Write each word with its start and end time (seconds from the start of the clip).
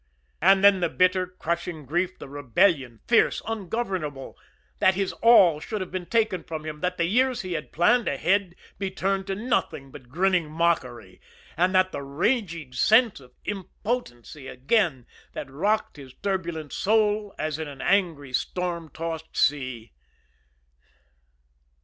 And 0.41 0.63
then 0.63 0.79
the 0.79 0.89
bitter, 0.89 1.27
crushing 1.27 1.85
grief; 1.85 2.17
the 2.17 2.27
rebellion, 2.27 3.01
fierce, 3.07 3.39
ungovernable, 3.47 4.35
that 4.79 4.95
his 4.95 5.11
all 5.21 5.59
should 5.59 5.79
have 5.79 5.91
been 5.91 6.07
taken 6.07 6.43
from 6.43 6.65
him, 6.65 6.81
that 6.81 6.97
the 6.97 7.05
years 7.05 7.41
he 7.43 7.53
had 7.53 7.71
planned 7.71 8.09
should 8.19 8.55
be 8.79 8.89
turned 8.89 9.27
to 9.27 9.35
nothing 9.35 9.91
but 9.91 10.09
grinning 10.09 10.49
mockery; 10.49 11.21
and 11.55 11.75
then 11.75 11.85
that 11.91 12.01
raging 12.01 12.73
sense 12.73 13.19
of 13.19 13.35
impotency 13.45 14.47
again, 14.47 15.05
that 15.33 15.51
rocked 15.51 15.97
his 15.97 16.15
turbulent 16.23 16.73
soul 16.73 17.35
as 17.37 17.59
in 17.59 17.67
an 17.67 17.79
angry, 17.81 18.33
storm 18.33 18.89
tossed 18.89 19.37
sea. 19.37 19.91